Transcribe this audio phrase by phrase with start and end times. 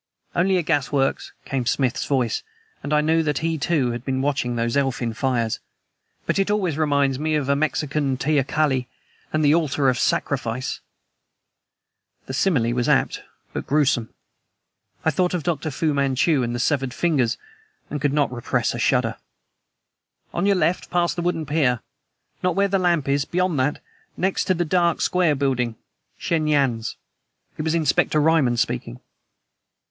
[0.35, 2.41] "Only a gasworks," came Smith's voice,
[2.81, 5.59] and I knew that he, too, had been watching those elfin fires.
[6.25, 8.87] "But it always reminds me of a Mexican teocalli,
[9.31, 10.79] and the altar of sacrifice."
[12.25, 13.21] The simile was apt,
[13.53, 14.09] but gruesome.
[15.05, 15.69] I thought of Dr.
[15.69, 17.37] Fu Manchu and the severed fingers,
[17.91, 19.17] and could not repress a shudder.
[20.33, 21.79] "On your left, past the wooden pier!
[22.41, 23.83] Not where the lamp is beyond that;
[24.17, 25.75] next to the dark, square building
[26.17, 26.95] Shen Yan's."
[27.55, 28.99] It was Inspector Ryman speaking.